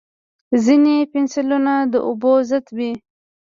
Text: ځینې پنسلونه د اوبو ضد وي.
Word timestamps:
ځینې 0.63 0.95
پنسلونه 1.11 1.73
د 1.91 1.95
اوبو 2.07 2.31
ضد 2.49 2.65
وي. 2.77 2.91